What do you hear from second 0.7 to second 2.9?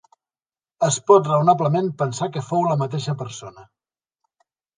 Es pot raonablement pensar que fou la